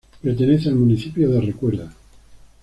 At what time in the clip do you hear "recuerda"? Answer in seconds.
1.41-1.91